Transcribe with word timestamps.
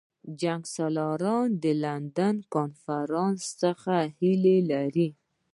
جنګسالاران 0.41 1.47
د 1.63 1.65
لندن 1.83 2.35
کنفرانس 2.55 3.41
څخه 3.61 3.95
هیلې 4.19 4.57
لري. 4.71 5.07